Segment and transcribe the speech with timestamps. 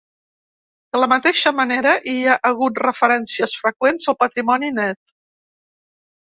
[0.95, 5.01] De la mateixa manera, hi ha hagut referències freqüents al patrimoni net.